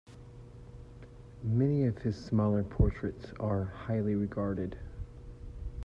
[1.43, 4.79] Many of his smaller portraits are highly regarded.